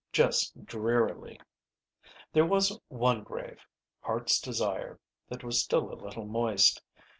[0.11, 1.39] Just drearily.
[2.33, 3.59] There was one grave,
[3.99, 6.81] Heart's Desire, that was still a little moist.